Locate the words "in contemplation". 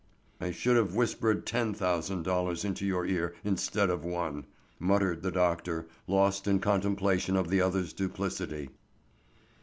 6.47-7.35